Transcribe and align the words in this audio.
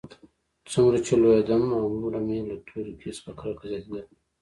څومره 0.71 0.97
چې 1.05 1.13
لوېيدم 1.21 1.61
هماغومره 1.65 2.19
مې 2.27 2.37
له 2.49 2.55
تورکي 2.67 3.09
څخه 3.17 3.31
کرکه 3.39 3.65
زياتېدله. 3.71 4.01